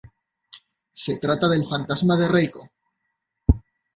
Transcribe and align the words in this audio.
Se 0.93 1.17
trata 1.19 1.47
del 1.47 1.63
fantasma 1.63 2.17
de 2.17 2.27
Reiko. 2.27 2.61